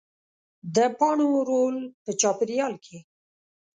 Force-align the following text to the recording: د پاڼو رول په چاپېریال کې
د 0.75 0.77
پاڼو 0.99 1.29
رول 1.49 1.75
په 2.03 2.11
چاپېریال 2.21 2.73
کې 2.85 2.97